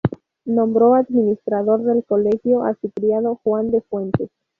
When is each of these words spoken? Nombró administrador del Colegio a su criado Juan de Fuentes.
Nombró 0.45 0.95
administrador 0.95 1.83
del 1.83 2.03
Colegio 2.03 2.63
a 2.63 2.73
su 2.73 2.89
criado 2.89 3.39
Juan 3.43 3.69
de 3.69 3.81
Fuentes. 3.81 4.31